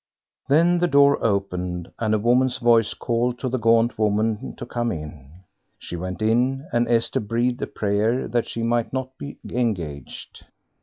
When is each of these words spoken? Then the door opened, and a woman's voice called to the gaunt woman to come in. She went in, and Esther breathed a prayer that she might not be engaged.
Then 0.49 0.79
the 0.79 0.87
door 0.87 1.23
opened, 1.23 1.91
and 1.99 2.15
a 2.15 2.17
woman's 2.17 2.57
voice 2.57 2.95
called 2.95 3.37
to 3.37 3.47
the 3.49 3.59
gaunt 3.59 3.99
woman 3.99 4.55
to 4.55 4.65
come 4.65 4.91
in. 4.91 5.41
She 5.77 5.95
went 5.95 6.23
in, 6.23 6.67
and 6.73 6.87
Esther 6.87 7.19
breathed 7.19 7.61
a 7.61 7.67
prayer 7.67 8.27
that 8.27 8.47
she 8.47 8.63
might 8.63 8.91
not 8.91 9.15
be 9.19 9.37
engaged. 9.47 10.43